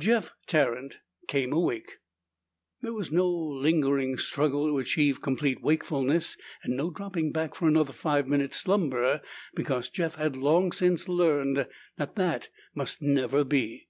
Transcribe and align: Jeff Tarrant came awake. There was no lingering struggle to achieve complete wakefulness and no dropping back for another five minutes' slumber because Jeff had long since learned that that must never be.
Jeff 0.00 0.34
Tarrant 0.48 0.98
came 1.28 1.52
awake. 1.52 1.98
There 2.82 2.92
was 2.92 3.12
no 3.12 3.28
lingering 3.30 4.18
struggle 4.18 4.66
to 4.66 4.78
achieve 4.78 5.22
complete 5.22 5.62
wakefulness 5.62 6.36
and 6.64 6.76
no 6.76 6.90
dropping 6.90 7.30
back 7.30 7.54
for 7.54 7.68
another 7.68 7.92
five 7.92 8.26
minutes' 8.26 8.56
slumber 8.56 9.20
because 9.54 9.88
Jeff 9.88 10.16
had 10.16 10.34
long 10.34 10.72
since 10.72 11.08
learned 11.08 11.68
that 11.98 12.16
that 12.16 12.48
must 12.74 13.00
never 13.00 13.44
be. 13.44 13.86